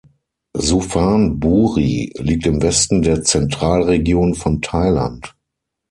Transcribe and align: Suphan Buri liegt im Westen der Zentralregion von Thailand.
Suphan 0.57 1.39
Buri 1.39 2.11
liegt 2.17 2.47
im 2.47 2.59
Westen 2.63 3.03
der 3.03 3.21
Zentralregion 3.21 4.33
von 4.33 4.59
Thailand. 4.59 5.35